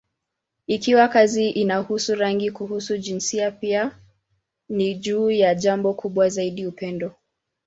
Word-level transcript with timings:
Ikiwa 0.67 1.07
kazi 1.07 1.49
inahusu 1.49 2.15
rangi, 2.15 2.51
kuhusu 2.51 2.97
jinsia, 2.97 3.51
pia 3.51 3.97
ni 4.69 4.95
juu 4.95 5.31
ya 5.31 5.55
jambo 5.55 5.93
kubwa 5.93 6.29
zaidi: 6.29 6.65
upendo. 6.67 7.11